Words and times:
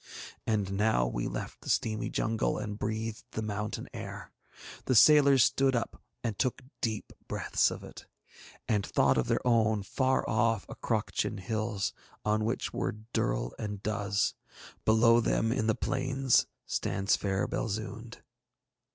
And 0.47 0.71
now 0.71 1.05
we 1.05 1.27
left 1.27 1.61
the 1.61 1.69
steamy 1.69 2.09
jungle 2.09 2.57
and 2.57 2.79
breathed 2.79 3.23
the 3.33 3.43
mountain 3.43 3.87
air; 3.93 4.31
the 4.85 4.95
sailors 4.95 5.43
stood 5.43 5.75
up 5.75 6.01
and 6.23 6.39
took 6.39 6.63
deep 6.81 7.13
breaths 7.27 7.69
of 7.69 7.83
it, 7.83 8.07
and 8.67 8.83
thought 8.83 9.19
of 9.19 9.27
their 9.27 9.45
own 9.45 9.83
far 9.83 10.27
off 10.27 10.65
Acroctian 10.65 11.39
hills 11.39 11.93
on 12.25 12.45
which 12.45 12.73
were 12.73 12.97
Durl 13.13 13.51
and 13.59 13.83
Duz 13.83 14.33
below 14.85 15.19
them 15.19 15.51
in 15.51 15.67
the 15.67 15.75
plains 15.75 16.47
stands 16.65 17.15
fair 17.15 17.47
Belzoond. 17.47 18.23